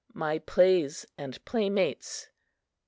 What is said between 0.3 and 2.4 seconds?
PLAYS AND PLAYMATES I.